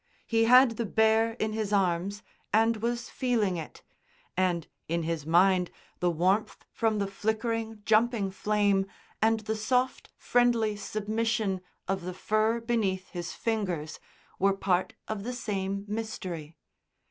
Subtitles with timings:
[0.25, 3.83] He had the bear in his arms and was feeling it,
[4.35, 8.87] and in his mind the warmth from the flickering, jumping flame
[9.21, 13.99] and the soft, friendly submission of the fur beneath his fingers
[14.39, 16.55] were part of the same mystery.